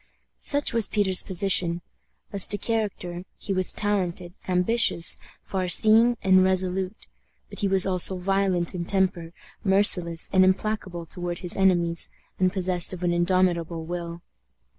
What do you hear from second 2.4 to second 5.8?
to character, he was talented, ambitious, far